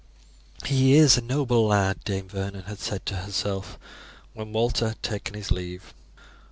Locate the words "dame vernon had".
2.05-2.79